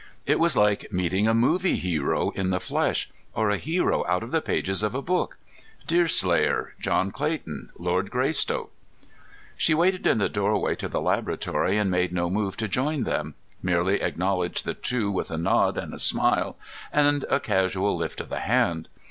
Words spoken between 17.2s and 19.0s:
a casual lift of the hand.